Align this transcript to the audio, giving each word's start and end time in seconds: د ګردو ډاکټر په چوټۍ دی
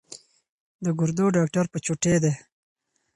د 0.85 0.85
ګردو 0.99 1.25
ډاکټر 1.37 1.65
په 1.73 1.77
چوټۍ 1.85 2.15
دی 2.23 2.33